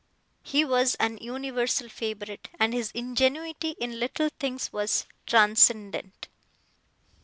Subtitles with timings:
[0.41, 6.27] He was an universal favourite, and his ingenuity in little things was transcendent.